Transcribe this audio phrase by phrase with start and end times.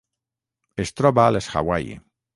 [0.85, 1.99] Es troba a les Hawaii.